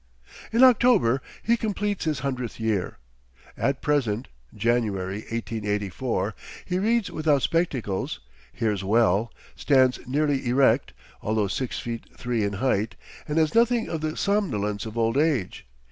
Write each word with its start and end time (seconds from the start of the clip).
In 0.51 0.63
October 0.63 1.21
he 1.43 1.55
completes 1.55 2.05
his 2.05 2.21
hundredth 2.21 2.59
year. 2.59 2.97
At 3.55 3.83
present 3.83 4.29
(January, 4.55 5.17
1884), 5.29 6.33
he 6.65 6.79
reads 6.79 7.11
without 7.11 7.43
spectacles, 7.43 8.19
hears 8.51 8.83
well, 8.83 9.31
stands 9.55 9.99
nearly 10.07 10.47
erect, 10.49 10.93
although 11.21 11.47
six 11.47 11.77
feet 11.77 12.05
three 12.17 12.43
in 12.43 12.53
height, 12.53 12.95
and 13.27 13.37
has 13.37 13.53
nothing 13.53 13.89
of 13.89 14.01
the 14.01 14.17
somnolence 14.17 14.87
of 14.87 14.97
old 14.97 15.17
age. 15.19 15.67